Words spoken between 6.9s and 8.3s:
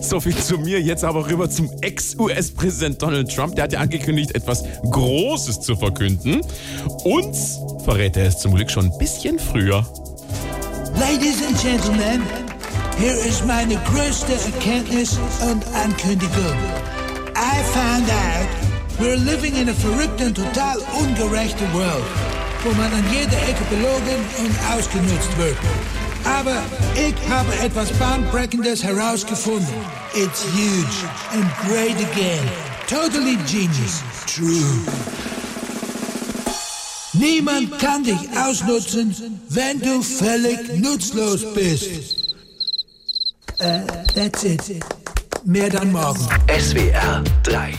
Uns verrät er